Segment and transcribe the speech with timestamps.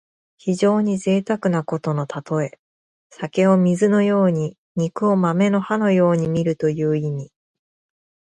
[0.39, 2.57] 非常にぜいたくなことのたとえ。
[3.11, 7.31] 酒を水のように肉を豆の葉のようにみるという意味。